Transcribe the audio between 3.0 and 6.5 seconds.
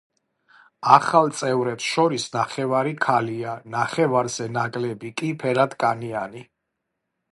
ქალია, ნახევარზე ნაკლები კი– ფერადკანიანი.